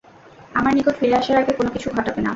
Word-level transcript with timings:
আমার 0.55 0.71
নিকট 0.75 0.95
ফিরে 0.99 1.15
আসার 1.17 1.37
আগে 1.37 1.53
কোন 1.57 1.67
কিছু 1.69 1.87
ঘটাবে 1.89 2.21
না। 2.21 2.29